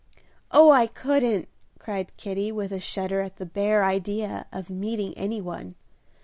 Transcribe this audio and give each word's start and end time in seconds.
"Oh, 0.49 0.71
I 0.71 0.87
couldn't," 0.87 1.47
cried 1.77 2.17
Kitty, 2.17 2.51
with 2.51 2.71
a 2.71 2.79
shudder 2.79 3.21
at 3.21 3.35
the 3.35 3.45
bare 3.45 3.83
idea 3.83 4.47
of 4.51 4.67
meeting 4.71 5.15
any 5.15 5.41
one. 5.41 5.75